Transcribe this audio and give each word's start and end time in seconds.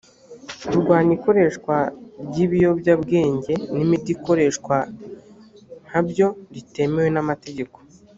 kurwanya 0.67 1.11
ikoreshwa 1.17 1.75
ry 2.27 2.37
ibiyobyabwenge 2.45 3.53
n 3.75 3.77
imiti 3.85 4.09
ikoreshwa 4.17 4.75
nka 5.87 6.01
byo 6.07 6.27
ritemewe 6.53 7.09
n 7.13 7.17
amategeko 7.23 7.77